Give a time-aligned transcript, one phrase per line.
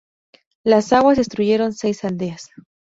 [0.63, 2.49] Las aguas destruyeron seis aldeas.